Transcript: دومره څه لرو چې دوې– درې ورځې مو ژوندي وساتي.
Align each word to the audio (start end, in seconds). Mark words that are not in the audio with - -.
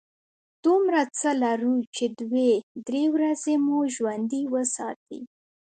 دومره 0.63 1.01
څه 1.19 1.29
لرو 1.43 1.75
چې 1.95 2.05
دوې– 2.19 2.51
درې 2.87 3.03
ورځې 3.15 3.53
مو 3.65 3.77
ژوندي 3.95 4.43
وساتي. 4.53 5.19